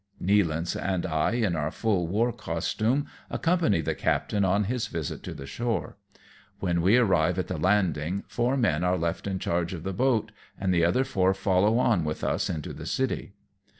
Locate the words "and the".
10.59-10.83